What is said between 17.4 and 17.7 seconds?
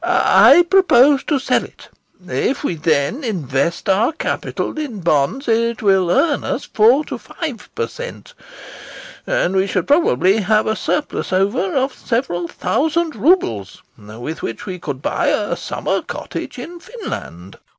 VOITSKI.